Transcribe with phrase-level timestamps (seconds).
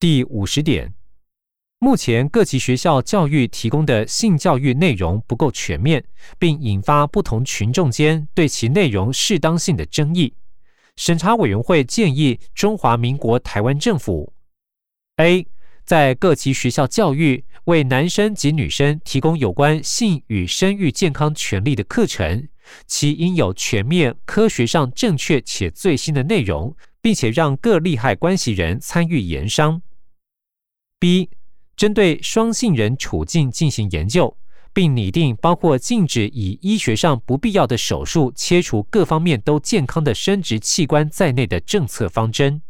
[0.00, 0.94] 第五十点，
[1.78, 6.02] 目前各级学校教育提供的性教育内容不够全面，
[6.38, 10.32] 并引发不同群众间对其内容适当性的争议。
[10.96, 14.32] 审查委员会建议中华民国台湾政府
[15.16, 15.46] ：A，
[15.84, 22.48] 在各级学校教育为男生及女生提供有关性与生育健康权利的课程，
[22.86, 29.82] 其应有全面、科学上正确且最新的内容，并且让各利害关系人参与研商。
[31.00, 31.30] B.
[31.74, 34.36] 针对双性人处境进行研究，
[34.74, 42.60] 并拟定包括禁止以医学上不必要的手术切除各方面都健康的生殖器官在内的政策方针。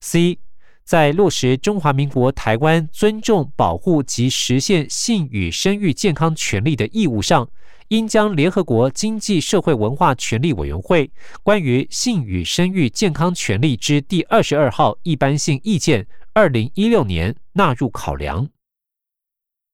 [0.00, 0.38] C.
[0.84, 7.50] 在落实中华民国台湾尊重、保护及实现性与生育健康权利的义务上，
[7.88, 11.10] 应将联合国经济社会文化权利委员会
[11.42, 16.06] 关于性与生育健康权利之第二十二号一般性意见。
[16.32, 18.50] 二零一六年纳入考量，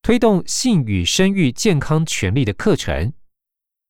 [0.00, 3.12] 推动性与生育健康权利的课程。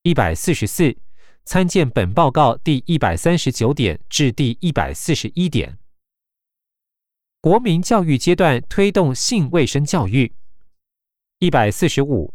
[0.04, 0.96] 一百四十四，
[1.44, 5.76] 参见本报告第一百三十九点至第一百四十一点。
[7.42, 10.32] 国民教育阶段推动性卫生教育。
[11.40, 12.32] 一百四十五，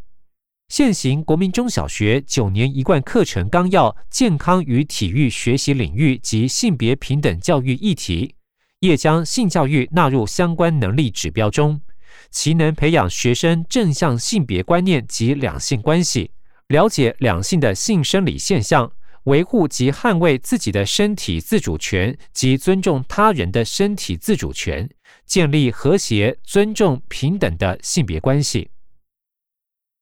[0.69, 8.35] 现行国民中小学九年一贯课程纲要健康与体育学习领域及性别平等教育议题。
[8.81, 11.81] 也将性教育纳入相关能力指标中，
[12.29, 16.31] 其能培养学生正向性别观念及两性关系，
[16.67, 18.91] 了解两性的性生理现象，
[19.23, 24.87] 维护及捍卫自己的身体自主权及尊重他人的身体自主权，
[25.25, 28.69] 建立和谐、尊重、平等的性别关系。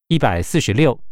[0.08, 1.04] 一百四十六，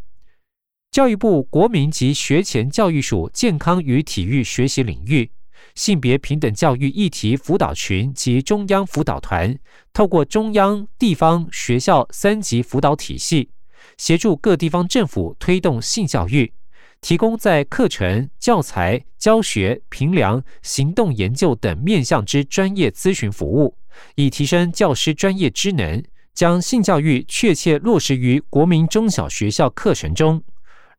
[0.91, 5.31] 教育部国民及学前教育署健康与体育学习领域。
[5.73, 9.57] 性别平等教育议题辅导群及中央辅导团，
[9.93, 13.49] 透过中央、地方、学校三级辅导体系，
[13.97, 16.53] 协助各地方政府推动性教育，
[17.01, 23.75] 提供在课程、教材、教学、评量、行动研究等面向之专业咨询服务，
[24.13, 26.03] 以提升教师专业知能，
[26.33, 30.43] 将性教育确切落实于国民中小学校课程中。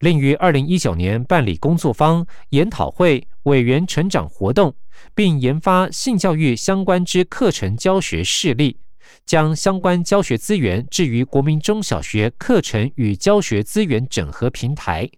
[0.00, 4.75] 另于二零一九年办理工作坊、研讨会、委员成长活动，
[5.15, 8.77] 并研发性教育相关之课程教学事例，
[9.25, 15.09] 将相关教学资源置于国民中小学课程与教学资源整合平台，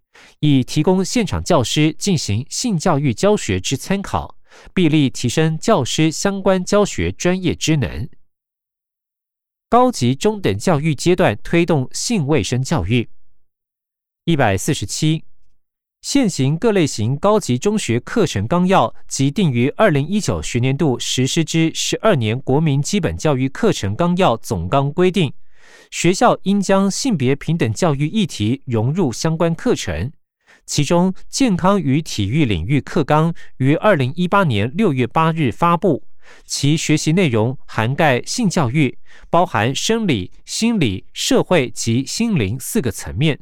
[0.40, 4.36] 以提供现场教师进行性教育教学之参考，
[4.72, 8.08] 必力提升教师相关教学专业之能。
[9.76, 13.10] 高级中等教育阶段推动性卫生教育。
[14.24, 15.24] 一百四十七，
[16.00, 25.34] 现行各类型高级中学课程纲要及定于二零一九学年度实施之十二年国民基本教育课程纲要总纲规定，
[25.90, 30.10] 学校应将性别平等教育议题融入相关课程。
[30.64, 36.05] 其中，健康与体育领域课纲于二零一八年六月八日发布，
[36.44, 38.98] 其学习内容涵盖性教育，
[39.30, 43.40] 包含生理、心理、社会及心灵四个层面。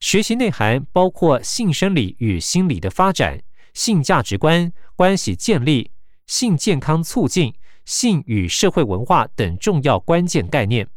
[0.00, 3.40] 学习内涵包括性生理与心理的发展、
[3.72, 5.90] 性价值观、关系建立、
[6.26, 10.88] 性健康促进、性与社会文化等重要关键概念。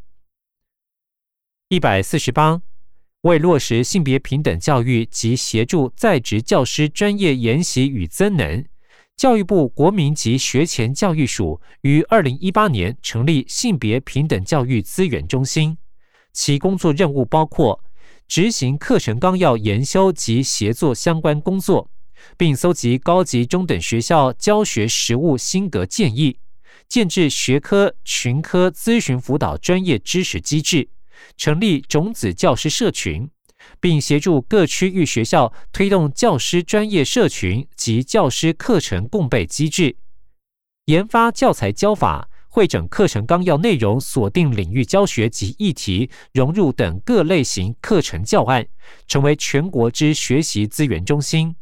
[1.70, 2.62] 一百四十八，
[3.22, 8.66] 为落实性别平等教育及协助在职教师专业研习与增能，
[9.18, 15.76] 教育部国民及学前教育署于二零一八年成立性别平等教育资源中心，
[16.34, 17.84] 其工作任务包括。
[18.28, 21.90] 执行课程纲要研修及协作相关工作，
[22.38, 26.38] 并搜集高级中等学校教学实务心得建议，
[26.88, 30.90] 建制学科群科咨询辅导专业知识机制，
[31.38, 33.30] 成立种子教师社群，
[33.80, 39.98] 并协助各区域学校推动教师专业社群及教师课程共备机制，
[40.86, 42.30] 研发教材教法。
[42.50, 48.66] 会整课程纲要内容，锁定领域教学及议题融入等各类型课程教案，
[49.06, 51.56] 成为全国之学习资源中心，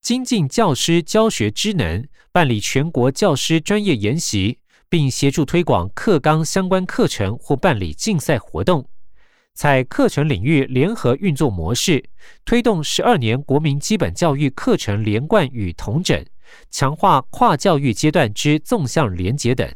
[0.00, 8.88] 精进教师教学职能，办理全国教师专业研习，并协助推广课纲相关课程或办理竞赛活动，
[9.60, 12.08] 采课程领域联合运作模式，
[12.46, 16.24] 推动十二年国民基本教育课程连贯与同整，
[16.70, 19.70] 强化跨教育阶段之纵向连结等。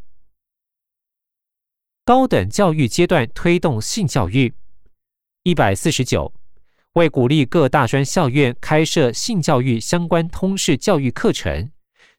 [2.02, 4.54] 高等教育阶段推动性教育，
[5.42, 6.32] 一百四十九，
[6.94, 11.70] 为鼓励各大专校院开设性教育相关通识教育课程，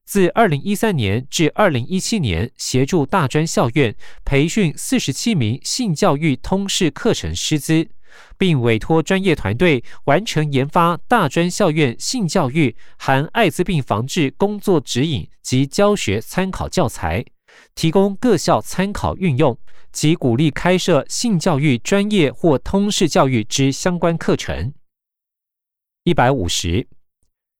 [0.05, 7.89] 自二零一三年至二零一七年，协助大专校院培训四十七名性教育通识课程师资，
[8.37, 17.25] 并委托专业团队完成研发大专校院性教育含艾滋病防治工作指引及教学参考教材，
[17.73, 19.57] 提供各校参考运用，
[19.91, 24.71] 及鼓励开设性教育专业或通识教育之相关课程。
[26.03, 26.87] 一百五十。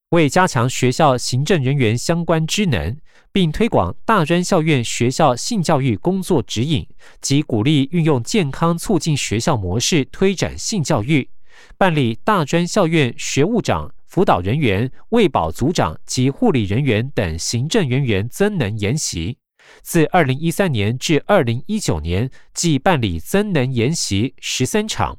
[0.10, 2.96] 为加强学校行政人员相关职能，
[3.32, 6.88] 并推广大专校院学校性教育工作指引
[7.22, 11.30] 及鼓励运用健康促进学校模式推展性教育，
[11.78, 19.40] 办理大专校院学务长、辅导人员、卫保组长及护理人员等行政人员增能研习。
[19.82, 25.18] 自二零一三年至二零一九年，即办理增能研习十三场。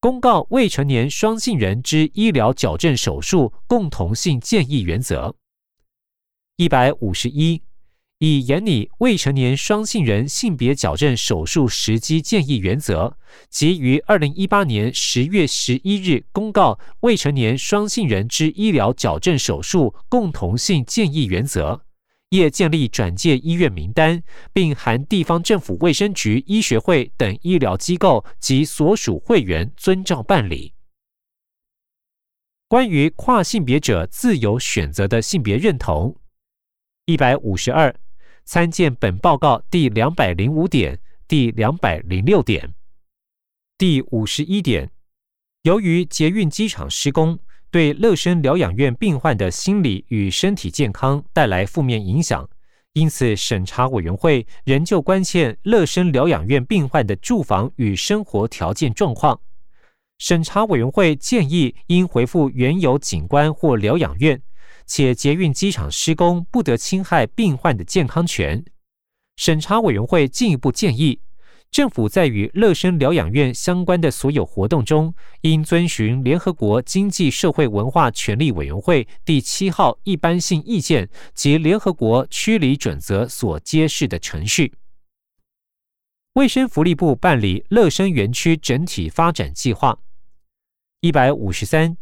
[0.00, 5.34] 公告未成年双性人之医疗矫正手术共同性建议原则。
[6.56, 7.62] 一百五十一，
[8.18, 13.18] 以严拟未成年双性人性别矫正手术时机建议原则，
[13.50, 21.82] 及于二零一八年十月十一日公告未成年双性人之医疗矫正手术共同性建议原则。
[22.30, 24.22] 业建立转介医院名单，
[24.52, 30.74] 并含地方政府卫生局、医学会等医疗机构及所属会员遵照办理。
[32.68, 36.14] 关于跨性别者自由选择的性别认同，
[37.06, 37.94] 一百五十二，
[38.44, 42.74] 参见本报告第两百零五点、第两百零六点。
[43.78, 44.90] 第五十一点，
[45.62, 47.38] 由于捷运机场施工。
[47.70, 52.48] 对乐生疗养院病患的心理与身体健康带来负面影响，
[52.94, 59.38] 因此审查委员会仍旧关切乐生疗养院病患的住房与生活条件状况。
[60.18, 64.40] 审查委员会建议应回复原有景观或疗养院，
[64.86, 68.64] 且捷运机场施工不得侵害病患的健康权。
[69.36, 71.20] 审查委员会进一步建议。
[71.70, 84.74] 政府在与乐生疗养院相关的所有活动中，应遵循联合国经济社会文化权利委员会第七号一般性意见及联合国区里准则所揭示的程序。
[86.32, 89.98] 卫生福利部办理乐生园区整体发展计划
[91.00, 91.96] 一百五十三，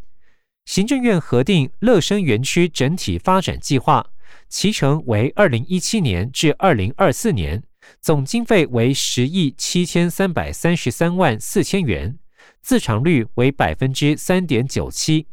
[0.64, 4.10] 行政院核定乐生园区整体发展计划，
[4.48, 7.62] 期程为二零一七年至二零二四年。
[8.00, 12.18] 总经费为十亿七千三百三十三万四千元，
[12.62, 15.26] 自偿率为百分之三点九七。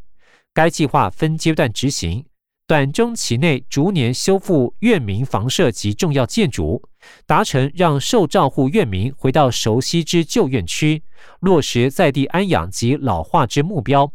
[0.53, 2.25] 该计划分阶段执行，
[2.67, 6.81] 短中期内逐年修复院民房舍及重要建筑，
[7.25, 11.03] 达成让受照护院民回到熟悉之旧院区，
[11.39, 14.11] 落实在地安养及老化之目标。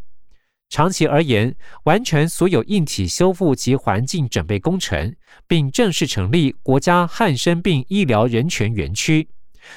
[0.70, 1.54] 长期而言，
[1.84, 5.14] 完成所有硬体修复及环境准备工程，
[5.46, 9.28] 并正式成立国家汉生病医疗人权园区，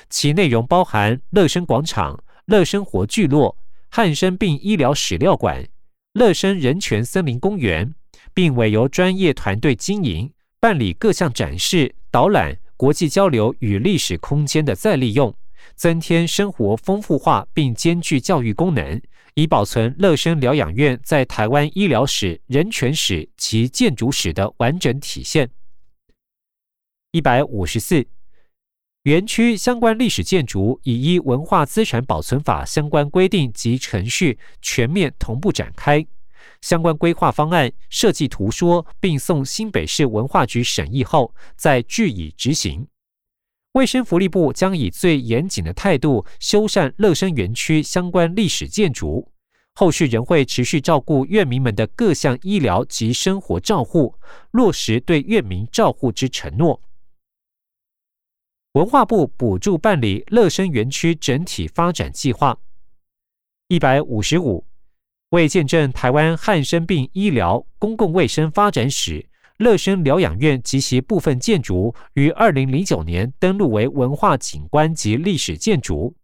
[0.10, 3.58] 其内容包含乐生广场、乐生活聚落、
[3.90, 5.66] 汉生病医疗史料馆、
[6.14, 7.96] 乐生人权森林公园，
[8.34, 10.30] 并委由专业团队经营，
[10.60, 15.34] 办理各项展示、导览、国际交流与历史空间的再利用，
[15.76, 19.02] 增添生活丰富化，并兼具教育功能。
[19.34, 25.50] 以保存乐生疗养院在台湾医疗史、人权史及建筑史的完整体现。
[27.12, 28.06] 一百五十四，
[29.04, 36.06] 园区相关历史建筑已依文化资产保存法相关规定及程序全面同步展开，
[36.62, 42.88] 相关规划方案、设计图说，并送新北市文化局审议后，再据以执行。
[43.74, 49.32] 卫生福利部将以最严谨的态度修缮乐生园区相关历史建筑，
[49.74, 54.16] 后续仍会持续照顾院民们的各项医疗及生活照护，
[54.52, 56.82] 落实对院民照护之承诺。
[58.74, 62.58] 文化部补助办理乐生园区整体发展计划
[63.70, 64.66] 一百五十五，
[65.30, 69.31] 为见证台湾汉生病医疗公共卫生发展史。
[69.62, 76.16] 乐生疗养院及其部分建筑于二零零九年登录为文化景观及历史建筑，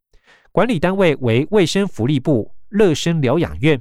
[0.52, 3.80] 管理单位为卫生福利部乐生疗养院，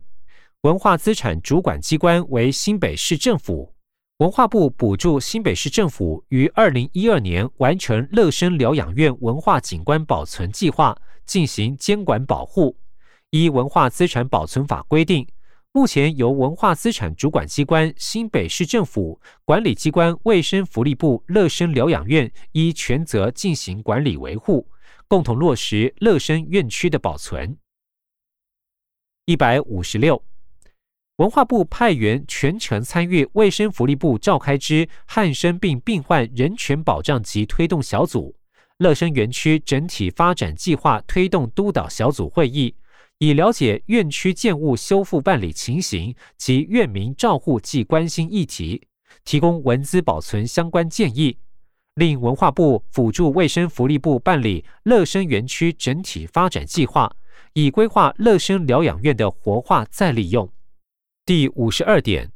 [0.61, 3.73] 文化资产主管机关为新北市政府。
[4.19, 10.95] 文化部补助新北市政府于二零一二年完成乐生疗养院文化景观保存计划，
[11.25, 12.77] 进行监管保护。
[13.31, 15.27] 依文化资产保存法规定。
[15.77, 24.71] 目前由文化资产主管机关新北市政府管理机关卫生福利部乐生疗养院依全责进行管理维护，
[25.07, 27.59] 共同落实乐生院区的保存。
[29.27, 30.25] 一百五十六，
[31.17, 38.35] 文化部派员全程参与卫生福利部召开之汉生病病患人权保障及推动小组、
[38.79, 42.75] 乐生园区整体发展计划推动督导小组会议，
[43.19, 48.89] 以了解院区建物修复办理情形及院民照护及关心议题，
[49.25, 51.39] 提供文资保存相关建议，
[51.95, 57.17] 令文化部辅助卫生福利部办理乐生园区整体发展计划，
[57.55, 60.53] 以规划乐生疗养院的活化再利用。
[61.25, 62.31] 第五十二点，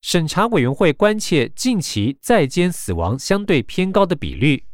[0.00, 4.64] 审查委员会关切近期在监死亡相对偏高的比率。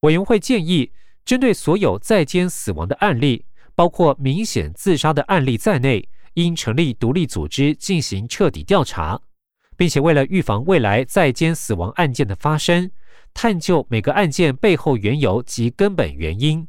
[0.00, 0.92] 委员会建议，
[1.24, 9.20] 针对所有在监死亡的案例，包括明显自杀的案例在内，应成立独立组织进行彻底调查，
[9.76, 12.90] 并且为了预防未来在监死亡案件的发生，
[13.32, 16.66] 探究每个案件背后缘由及根本原因。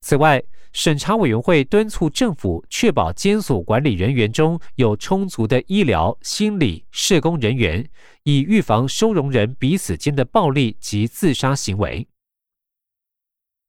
[0.00, 7.88] 此外，审查委员会敦促政府确保监所管理人员中有充足的医疗、心理、社工人员，
[8.22, 12.06] 以预防收容人彼此间的暴力及自杀行为。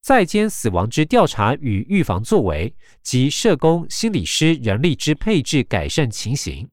[0.09, 2.73] 在监死亡之调查与预防作为
[3.03, 6.67] 及社工、心理师人力之配置改善情形。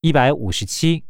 [0.00, 1.04] 一百五十七。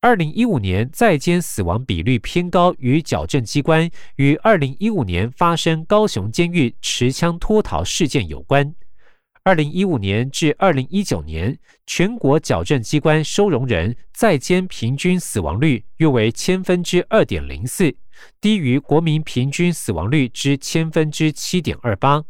[0.00, 8.74] 二零一五年在监死亡比率偏高，与矫正机关于二零一五年发生高雄监狱持枪脱逃事件有关。
[9.44, 17.92] 二零一五年至二零一九年，全国矫正机关收容人在监平均死亡率约为千分之二点零四，
[18.40, 22.22] 低于国民平均死亡率之千分之七点二八。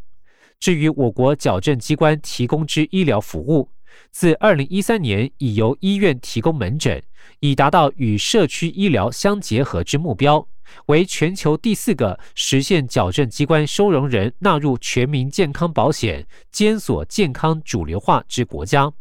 [0.58, 3.68] 至于我国矫正机关提供之医疗服务，
[4.10, 7.02] 自二零一三年已由医院提供门诊。
[7.40, 10.48] 以达到与社区医疗相结合之目标，
[10.86, 18.92] 为全球第四个实现矫正机关收容人纳入全民健康保险监所健康主流化之国家。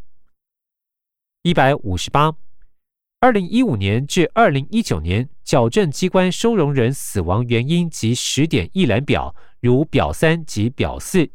[1.42, 2.34] 一百五十八，
[3.20, 11.28] 二零一五年至二零一九年矫正机关收容人死亡原因及时点一览表，如表三及表四。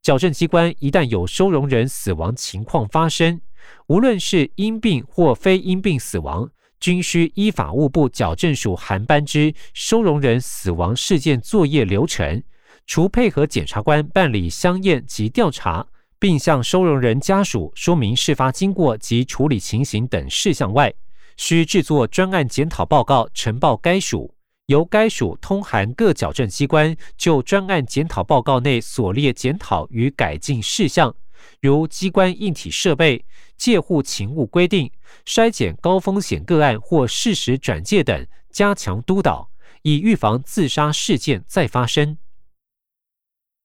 [0.00, 3.40] 矫正机关一旦有收容人死亡情况发生。
[3.86, 6.50] 无论是因病或非因病死亡，
[6.82, 12.42] 均需依法务部矫正署函班之收容人死亡事件作业流程，
[12.88, 15.86] 除配合检察官办理相验及调查，
[16.18, 20.92] 并向收容人家属说明事发经过及处理情形等事项外，
[21.36, 24.34] 需制作专案检讨报告呈报该署，
[24.66, 31.14] 由该署通函各矫正机关就专案检讨报告内所列检讨与改进事项。
[31.60, 33.24] 如机关硬体设备、
[33.56, 34.90] 借护勤务规定、
[35.24, 39.50] 筛检高风险个案或事实转介等，加强督导，
[39.82, 42.18] 以预防自杀事件再发生。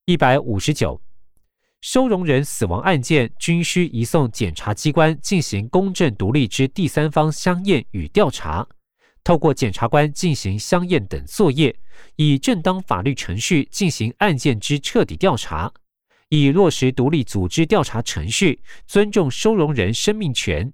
[0.05, 1.01] 一百五十九，
[1.81, 8.67] 收容人死亡案件均需移送检察机关进行公正独立之第三方相验与调查，
[9.23, 11.77] 透过检察官进行相验等作业，
[12.15, 15.73] 以正当法律程序进行案件之彻底调查。
[16.29, 20.73] 以落实独立组织调查程序，尊重收容人生命权。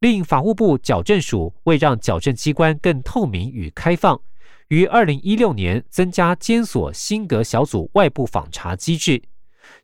[0.00, 4.20] 另法务部矫正署为让矫正机关更透明与开放，
[4.68, 9.22] 于二零一六年增加监所新格小组外部访查机制。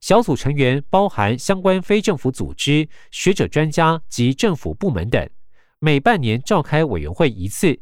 [0.01, 5.27] 小组成员包含相关非政府组织、学者、专家及政府部门等，
[5.79, 7.79] 每半年召开委员会一次，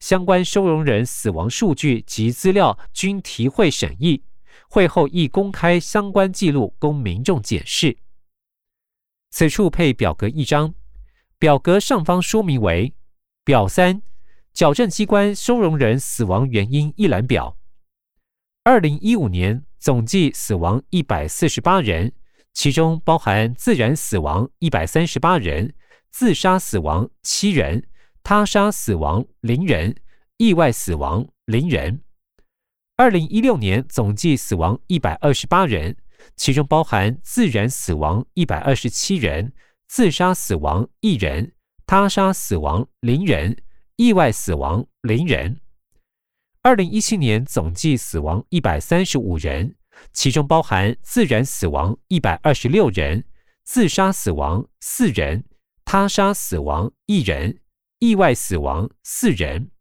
[0.00, 4.22] 相关收容人死亡数据及资料均提会审议。
[4.68, 7.96] 会后亦公开相关记录供民众检视。
[9.30, 10.74] 此处配表格一张，
[11.38, 12.94] 表格上方说明为
[13.44, 14.02] 表三：
[14.52, 17.56] 矫正机关收容人死亡原因一览表。
[18.62, 22.12] 二零一五年总计死亡一百四十八人，
[22.52, 25.74] 其中包含自然死亡一百三十八人，
[26.10, 27.86] 自杀死亡七人，
[28.22, 29.94] 他杀死亡零人，
[30.36, 32.00] 意外死亡零人。
[32.96, 35.96] 二零一六年总计死亡一百二十八人，
[36.36, 39.52] 其中包含自然死亡一百二十七人，
[39.88, 41.54] 自杀死亡一人，
[41.86, 43.60] 他杀死亡零人，
[43.96, 45.60] 意外死亡零人。
[46.62, 49.74] 二零一七年总计死亡一百三十五人，
[50.12, 53.24] 其中包含自然死亡一百二十六人，
[53.64, 55.44] 自杀死亡四人，
[55.84, 57.58] 他杀死亡一人，
[57.98, 59.72] 意外死亡四人。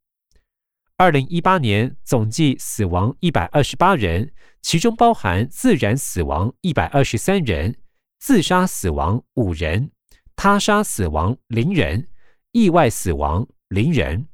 [0.95, 4.31] 二零一八年总计死亡一百二十八人，
[4.61, 7.75] 其中包含自然死亡一百二十三人，
[8.19, 9.89] 自杀死亡五人，
[10.35, 12.07] 他杀死亡零人，
[12.51, 14.27] 意外死亡零人。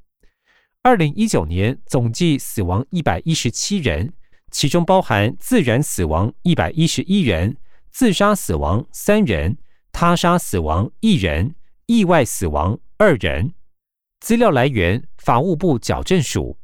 [0.83, 4.11] 二零一九年总计死亡一百一十七人，
[4.51, 7.55] 其中包含自然死亡一百一十一人，
[7.89, 9.57] 自杀死亡三人，
[9.93, 13.53] 他杀死亡一人，意外死亡二人。
[14.19, 16.57] 资料来源：法务部矫正署。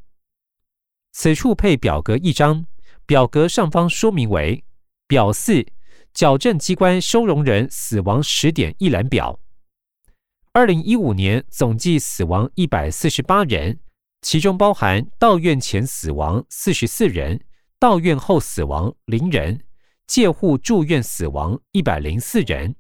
[1.14, 2.66] 此处配表格一张，
[3.06, 4.66] 表格上方说明为
[5.08, 5.66] 表四：
[6.14, 9.40] 矫正机关收容人死亡时点一览表。
[10.52, 13.80] 二零一五年总计死亡一百四十八人，
[14.22, 17.44] 其中包含到院前死亡四十四人，
[17.80, 19.64] 到院后死亡零人，
[20.08, 22.76] 介护住院死亡一百零四人。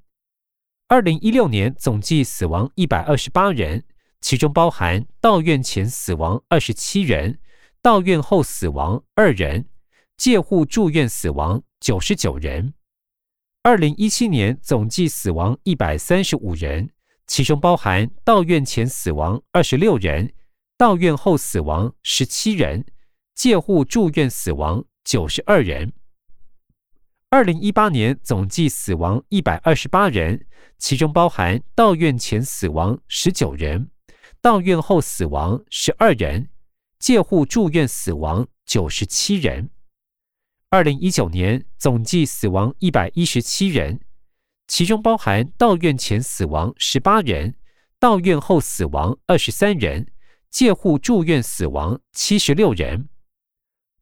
[0.87, 3.83] 二零一六年总计死亡一百二十八人，
[4.25, 7.37] 其中包含到院前死亡二十七人。
[7.79, 9.67] 到院后死亡二人，
[10.17, 12.73] 介护住院死亡九十九人。
[13.61, 16.89] 二零一七年总计死亡一百三十五人，
[17.27, 20.33] 其中包含到院前死亡二十六人，
[20.75, 22.83] 到院后死亡十七人，
[23.35, 25.93] 介护住院死亡九十二人。
[27.29, 30.47] 二零一八年总计死亡一百二十八人，
[30.79, 33.91] 其中包含到院前死亡十九人，
[34.45, 36.49] 到院后死亡十二人。
[36.99, 39.71] 介护住院死亡九十七人，
[40.69, 44.01] 二零一九年总计死亡一百一十七人，
[44.67, 47.55] 其中包含到院前死亡十八人，
[47.99, 50.11] 到院后死亡二十三人，
[50.51, 53.09] 介护住院死亡七十六人。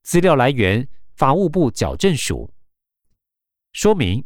[0.01, 2.53] 资料来源：法务部矫正署。
[3.71, 4.25] 说明：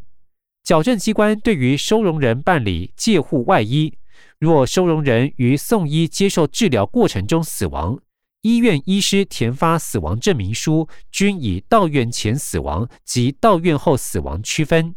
[0.64, 4.00] 矫正机关对于收容人办理介护外医，
[4.40, 8.00] 若收容人于送医接受治疗过程中死亡。
[8.42, 14.96] 医院医师填发死亡证明书，均以到院前死亡及到院后死亡区分，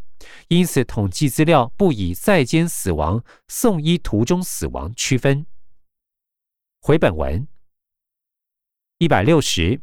[0.49, 5.47] 因此统计资料不以在监死亡、送医途中死亡区分。
[6.81, 7.49] 回本文
[8.99, 9.81] 一百六十，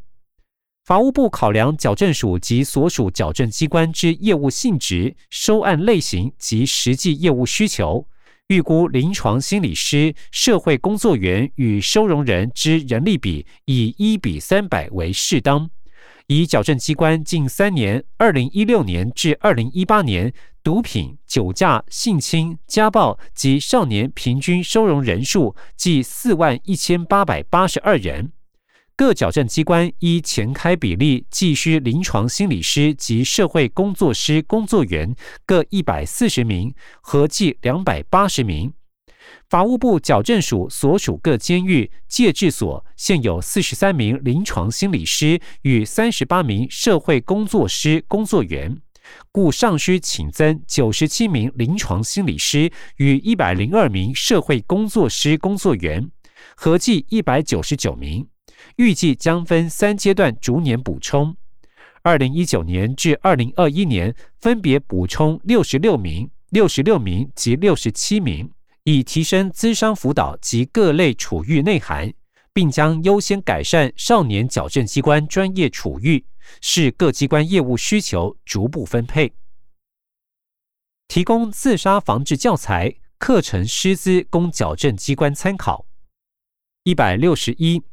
[0.86, 8.08] 法务部考量矫正署及所属矫正机关之业务性质、收案类型及实际业务需求。
[8.48, 15.70] 预估临床心理师、社会工作员与收容人之人力比以一比三百为适当。
[16.28, 20.34] 以矫正机关近三年（二零一六年至二零一八年）
[20.64, 28.32] 毒品、酒驾、性侵、家暴及少年平均收容人数计四万一千八百八十二人。
[28.98, 38.74] 各矫正机关依前开比例计需临床心理师及社会工作师工作员各一百四十名，合计两百八十名。
[39.48, 48.82] 法务部矫正署所属各监狱戒治所现有四十三名临床心理师与三十八名社会工作师工作员，
[49.32, 56.10] 故尚需请增九十七名临床心理师与一百零二名社会工作师工作员，
[56.56, 58.28] 合计一百九十九名。
[58.78, 61.36] 预计将分三阶段逐年补充，
[62.02, 68.52] 二零一九年至二零二一年分别补充六十六名、六十六名及六十七名，
[68.84, 72.14] 以提升资商辅导及各类处遇内涵，
[72.54, 76.26] 并将优先改善少年矫正机关专业处遇，
[76.62, 79.34] 视各机关业务需求逐步分配，
[81.08, 85.86] 提供自杀防治教材课程师资供矫正机关参考。
[86.84, 87.84] 一百六十一。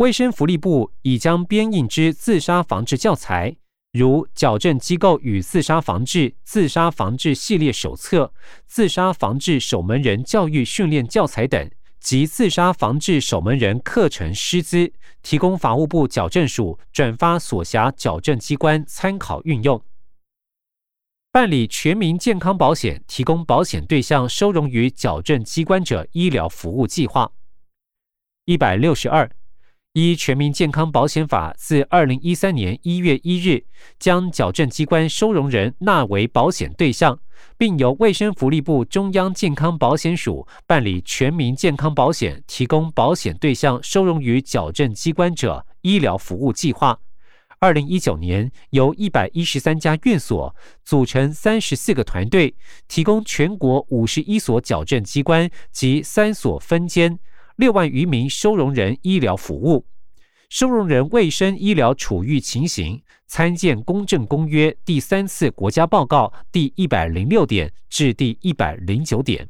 [0.00, 3.54] 卫生福利部已将编印之自杀防治教材，
[3.92, 8.24] 如《矫正机构与自杀防治自杀防治系列手册》、
[8.66, 19.84] 《自杀防治守门人教育训练教材》等及自杀防治守门人课程师资，提供法务部矫正署转发所辖矫正机关参考运用。
[21.30, 27.30] 办理全民健康保险，提供保险对象收容于矫正机关者医疗服务计划。
[28.46, 29.30] 一百六十二。
[29.92, 33.64] 依《全民健康保险法》自二零一三年一月一日
[33.98, 37.18] 将矫正机关收容人纳为保险对象，
[37.58, 47.00] 并由卫生福利部中央健康保险署办理全民健康保险，提供保险对象收容于矫正机关者医疗服务计划。
[47.58, 52.54] 二零一九年，由一百一十三家院所组成三十四个团队，
[52.86, 57.18] 提供全国五十一所矫正机关及三所分监。
[57.60, 59.84] 六万余名收容人医疗服务，
[60.48, 69.46] 收容人卫生医疗处遇情形，参见《公正公约》第三次国家报告第一百零六点至第一百零九点。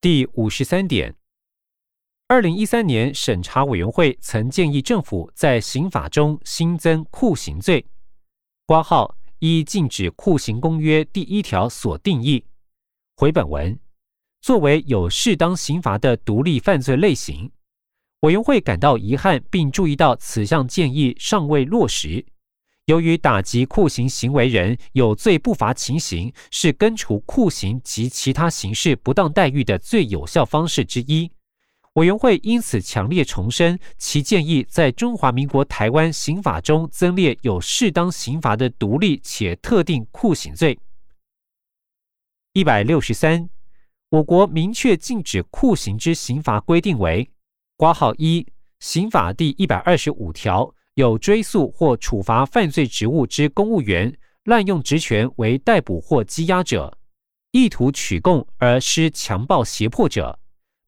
[0.00, 1.14] 第五十三点，
[2.28, 7.84] 二零一三年审查委员会曾建议政府在刑法中新增酷刑罪，
[8.64, 12.46] 挂号依禁止酷刑公约第一条所定义。
[13.16, 13.78] 回本文。
[14.40, 17.50] 作为有适当刑罚的独立犯罪类型，
[18.20, 22.24] 委员会感到遗憾，并注意到此项建议尚未落实，
[22.86, 31.30] 由于打击酷刑行为人有罪不罚情形是根除酷刑及其他刑事不当待遇的最有效方式之一，
[31.94, 40.78] 委员会因此强烈重申其建议，在中华民国台湾刑法中增列有适当刑罚的独立且特定酷刑罪。
[42.54, 43.50] 一百六十三，
[44.10, 47.30] 我国明确禁止酷刑之刑罚规定为：
[47.76, 48.46] 挂号一，
[48.80, 50.74] 刑法第一百二十五条。
[50.94, 56.98] 有追诉或处罚犯罪职务之公务员滥用职权为逮捕或羁押者，
[57.52, 60.40] 意图取供而施强暴胁迫者，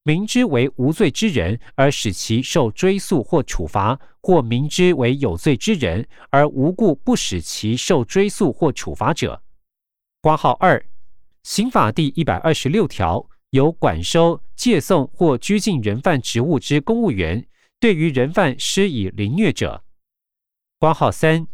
[0.03, 9.41] 明知为无罪之人而使其受追诉或处罚，或明知为有罪之人而无故不使其受追诉或处罚者。
[10.21, 10.85] 挂号二，
[11.43, 17.47] 刑法第一百二十六条有管收、借送或拘禁人犯职务之公务员，
[17.81, 19.83] 对于人犯施以凌虐者。
[20.79, 21.47] 挂号三，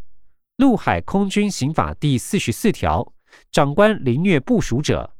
[0.56, 3.12] 陆海空军刑法第四十四条，
[3.52, 5.14] 长官凌虐部属者，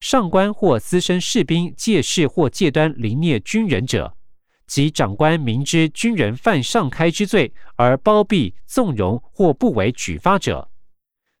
[0.00, 4.16] 上官或资深士兵借势或借端凌虐军人者，
[4.66, 10.70] 及长官明知军人犯上开之罪而包庇、纵容或不为举发者，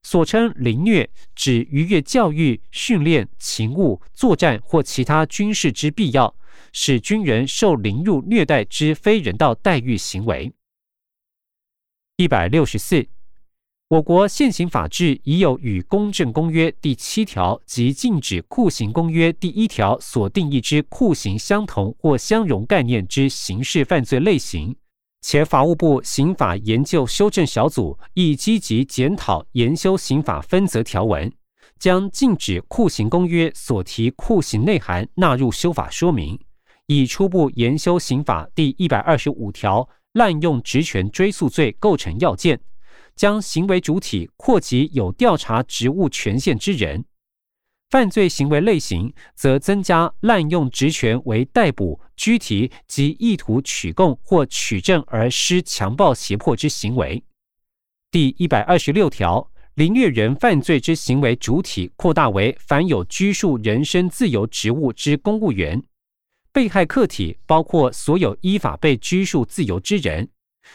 [0.06, 6.32] 所称凌虐，指逾越教育、训练、勤务、作战或其他军事之必要，
[6.72, 10.52] 使军人受凌辱虐待之非人道待遇行为。
[12.18, 13.08] 一百六十四，
[13.88, 24.76] 我国现行法制已有与《公正公约》第七条及《禁止酷刑公约》第一条所定义之酷刑相同或相容概念之刑事犯罪类型，
[25.28, 31.32] 且法务部刑法研究修正小组亦积极检讨研修刑法分则条文，
[31.80, 36.38] 将禁止酷刑公约所提酷刑内涵纳入修法说明，
[36.86, 39.88] 以初步研修刑法第一百二十五条。
[40.12, 42.60] 滥用职权追诉罪构成要件，
[43.16, 47.02] 将行为主体扩及有调查职务权限之人；
[47.96, 57.24] 犯罪行为类型则增加滥用职权为逮捕、拘提及意图取供或取证而施强暴胁迫之行为。
[58.10, 65.82] 第一百二十六条，凌虐人犯罪之行为主体扩大为凡有拘束人身自由职务之公务员。
[66.52, 70.28] 被害客体包括所有依法被拘束自由之人，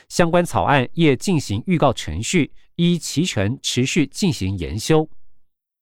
[0.10, 5.08] 相关草案业进行预告程序，依其程持续进行研修。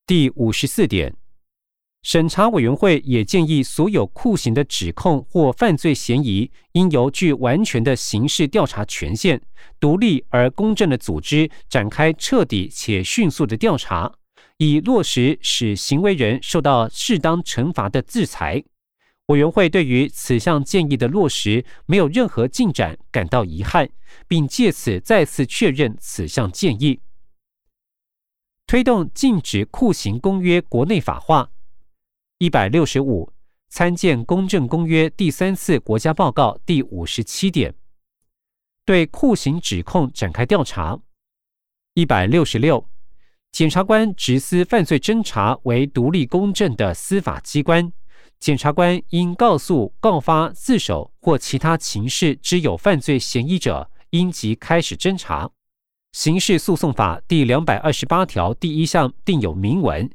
[0.06, 1.16] 第五十四点，
[2.02, 9.42] 审查委员会也建议，所有酷刑的指控或犯罪嫌疑，应由具完全的刑事调查权限、
[9.82, 14.14] 独立而公正的组织展开彻底且迅速的调查，
[14.58, 18.64] 以落实使行为人受到适当惩罚的制裁。
[19.26, 23.90] 委员会对于此项建议的落实没有任何进展感到遗憾，
[24.28, 27.02] 并借此再次确认此项建议。
[28.66, 31.52] 推动禁止酷刑公约国内法化。
[32.42, 33.34] 一百六十五，
[33.68, 37.76] 参见《公正公约》第三次国家报告第五十七点，
[38.86, 40.98] 对酷刑指控展开调查。
[41.96, 42.90] 一百六十六，
[43.52, 47.92] 检察官执司犯罪侦查为独立公正的司法机关。
[48.40, 55.52] 检察官应告诉告发、自首或其他情事之有犯罪嫌疑者，应即开始侦查。
[56.14, 60.10] 刑事诉讼法第两百二十八条第一项定有明文，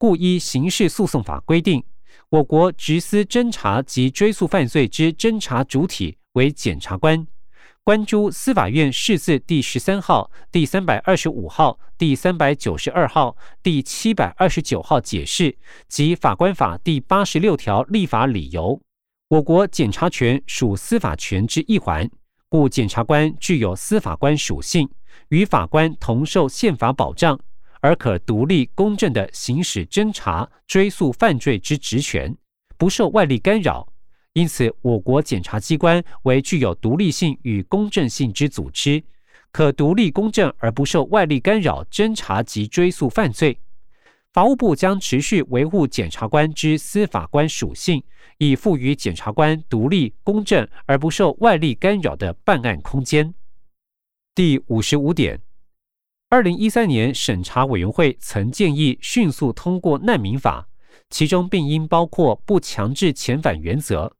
[0.00, 1.84] 故依刑事诉讼法规定，
[2.30, 7.26] 我国执司侦查及追诉犯罪之侦查主体为检察官。
[7.84, 15.54] 关注司法院释字第十三号、第三百二十五号、第三百九十二号、第七百二十九号解释
[15.86, 18.80] 及法官法第八十六条立法理由。
[19.28, 22.10] 我国检察权属司法权之一环，
[22.48, 24.88] 故检察官具有司法官属性，
[25.28, 27.38] 与法官同受宪法保障，
[27.80, 32.36] 而可独立公正地行使侦查、追诉犯罪之职权，
[32.76, 33.92] 不受外力干扰。
[34.34, 39.02] 因此，我国检察机关为具有独立性与公正性之组织，
[39.50, 43.58] 可独立公正而不受外力干扰侦查及追诉犯罪。
[44.32, 48.00] 法务部将持续维护检察官之司法官属性，
[48.38, 53.34] 以赋予检察官独立、公正而不受外力干扰的办案空间。
[54.32, 55.40] 第五十五点，
[56.32, 60.68] 二零一三年审查委员会曾建议迅速通过难民法，
[61.10, 64.14] 其中并应包括不强制遣返原则。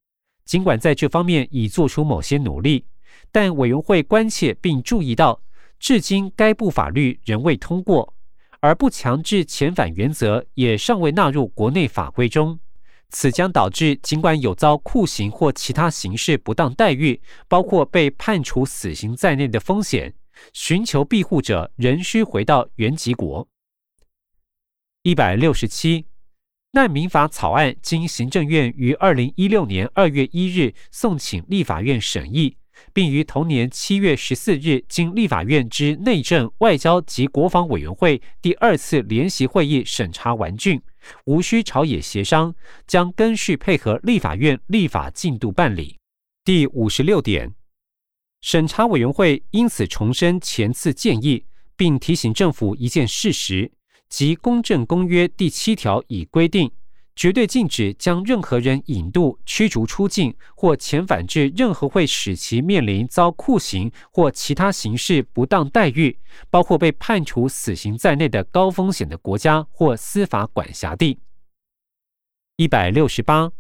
[0.45, 2.85] 尽管在这方面已做出某些努力，
[3.31, 5.41] 但委员会关切并注意到，
[5.79, 8.13] 至今该部法律仍未通过，
[8.59, 12.59] 而不强制遣返原则也尚未纳入国内法规中。
[13.11, 20.13] 此将导致，尽管有遭酷刑或其他刑事不当待遇，包括被判处死刑在内的风险，
[20.53, 23.49] 寻求庇护者仍需回到原籍国。
[25.03, 26.07] 一百六十七，
[26.73, 32.57] 难民法草案经行政院于二零一六年二月一日送请立法院审议。
[32.95, 40.81] 并于同年七月十四日，经立法院之内政、外交及国防委员会第二次联席会议审查完竣，
[41.27, 42.55] 无需朝野协商，
[42.87, 45.99] 将根续配合立法院立法进度办理。
[46.43, 47.53] 第五十六点，
[48.41, 51.45] 审查委员会因此重申前次建议，
[51.77, 53.71] 并提醒政府一件事实，
[54.09, 56.71] 即《公正公约》第七条已规定。
[57.17, 71.19] 绝对禁止将任何人引渡、驱逐出境或遣返至任何会使其面临遭酷刑或其他形式不当待遇，包括被判处死刑在内的高风险的国家或司法管辖地。
[72.57, 73.53] 一百六十八，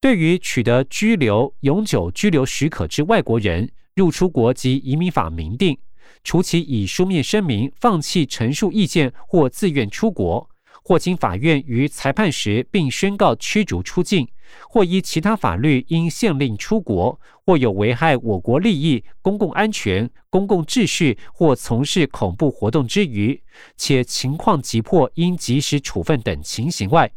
[0.00, 5.78] 对于取得居留、永久居留许可之外国人，入出国及移民法明定，
[6.24, 10.48] 除其以书面声明放弃陈述意见或自愿出国。
[10.84, 14.26] 或经法院于裁判时并宣告驱逐出境，
[14.68, 23.40] 或依其他法律应限令出国，或有危害我国利益、公共安全、公共秩序或从事恐怖活动之余，
[23.76, 27.12] 且情况急迫应及时处分等情形外，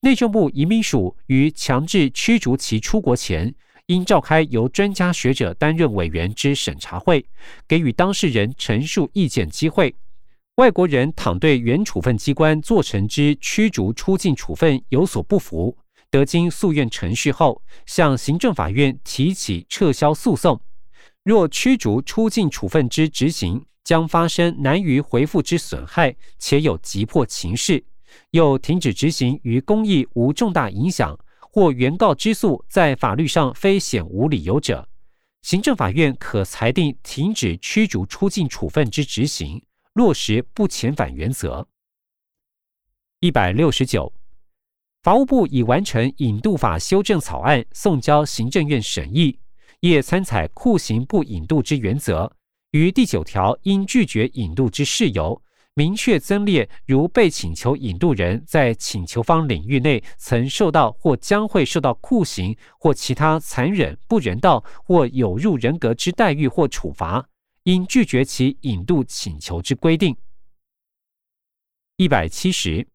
[0.00, 3.54] 内政部移民署于强制驱逐其出国前，
[3.86, 7.26] 应召开由专家学者担任委员之审查会，
[7.66, 9.94] 给予当事人陈述意见机会。
[10.56, 15.76] 外国人倘对原处分机关做成之驱逐出境处分有所不服，
[16.10, 20.60] 得经诉愿程序后，向行政法院提起撤销诉讼。
[21.24, 27.82] 若驱逐出境处分之执行将发生难于回复之损害，且有急迫情势，
[28.32, 31.18] 又停止执行于公益无重大影响，
[31.52, 34.88] 或原告之诉在法律上非显无理由者，
[35.42, 39.62] 行政法院可裁定停止驱逐出境处分之执行。
[39.94, 41.68] 落实不遣返原则。
[43.20, 44.10] 一百六十九，
[45.02, 49.38] 法务部已完成引渡法修正草案，送交行政院审议，
[49.80, 52.34] 业参采酷刑不引渡之原则，
[52.70, 55.42] 于第九条应拒绝引渡之事由，
[55.74, 67.26] 明确增列如被请求引渡人在请求方领域内曾受到或将会受到酷刑或其他残忍、不人道或有辱人格之待遇或处罚。
[67.64, 70.16] 应拒绝其引渡请求之规定。
[71.96, 72.88] 一百七十，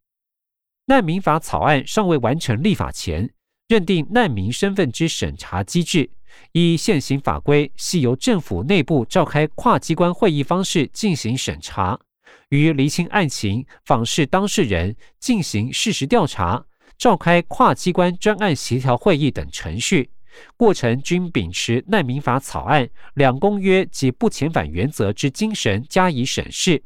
[0.87, 3.33] 难民法草案尚未完成立法前，
[3.69, 6.11] 认定难民身份之审查机制，
[6.51, 11.97] 依现行法规，系由政府内部召开跨机关会议方式进行审查，
[12.49, 16.65] 于厘清案情、访视当事人、进行事实调查、
[16.97, 20.09] 召开跨机关专案协调会议等程序。
[20.55, 26.83] 过程均秉持难民法草案两公约及不遣返原则之精神加以审视，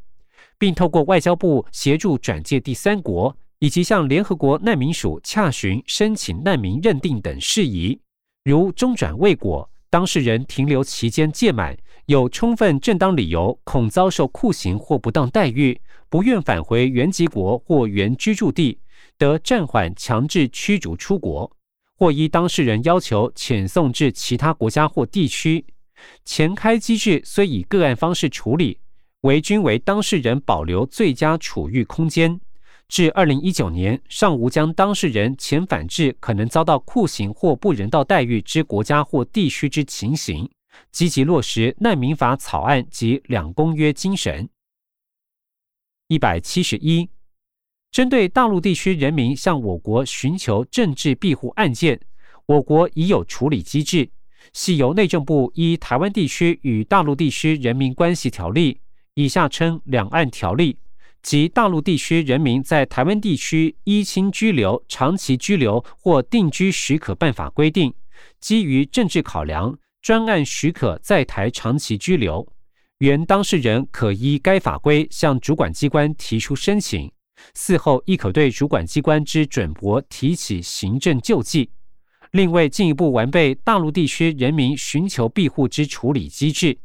[0.57, 7.99] 并透过外交部协助转介第三国，以及向联合国难民署洽询申请难民认定等事宜。
[8.45, 18.79] 如中转未果，当事人停留期间届满，有充分正当理由恐遭受酷刑或不当待遇，不愿返回原籍国或原居住地，
[19.17, 21.51] 得暂缓强制驱逐出国。
[21.95, 25.63] 或依当事人要求遣送至其他国家或地区，
[26.25, 28.79] 前开机制虽以个案方式处理，
[29.21, 32.41] 为均为当事人保留最佳处遇空间。
[32.87, 40.49] 至二零一九年，尚无将当事人遣返至可能遭到酷刑或不人道待遇之国家或地区之情形，
[40.91, 44.49] 积极落实难民法草案及两公约精神。
[46.07, 47.09] 一百七十一。
[47.91, 51.99] 针对大陆地区人民向我国寻求政治庇护案件，
[52.45, 54.09] 我国已有处理机制，
[54.53, 58.75] 系由内政部依《台湾地区与大陆地区人民关系条例》
[59.15, 60.73] （以下称《两岸条例》）
[61.21, 67.93] 及《大陆地区人民在台湾地区依亲居留、长期居留或定居许可办法》规定，
[68.39, 72.51] 基于政治考量，专案许可在台长期居留，
[72.97, 77.11] 原当事人可依该法规向主管机关提出申请。
[77.53, 81.69] 事后亦可对主管机关之准驳提起行政救济。
[82.31, 86.79] 另为进一步完备大陆地区人民寻求庇护之处理机制，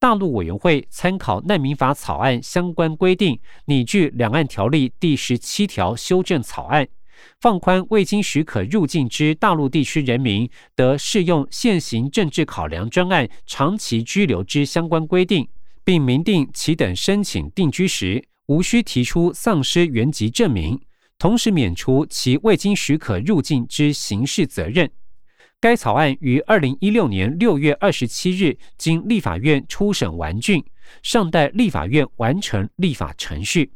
[0.00, 6.88] 大陆委员会参考难民法草案相关规定，拟具两岸条例第十七条修正草案，
[7.40, 15.48] 放宽未经许可入境之大陆地区人民得适用现行政治考量专案长期居留之相关规定，
[15.84, 18.24] 并明定其等申请定居时。
[18.46, 20.80] 无需提出丧失原籍证明，
[21.18, 24.88] 同时免除其未经许可入境之刑事责任。
[25.60, 30.62] 该草案于二零一六年六月二十七日经立法院初审完竣，
[31.02, 33.72] 尚待立法院完成立法程序。